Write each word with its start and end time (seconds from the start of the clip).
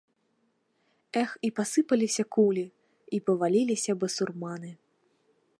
Эх, 1.21 1.29
і 1.49 1.51
пасыпаліся 1.59 2.23
кулі, 2.37 2.65
і 3.19 3.23
паваліліся 3.31 3.99
басурманы. 4.05 4.71